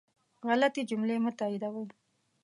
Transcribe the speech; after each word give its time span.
غلطي 0.47 0.81
جملې 0.89 1.15
مه 1.23 1.31
تائیدوئ 1.39 1.87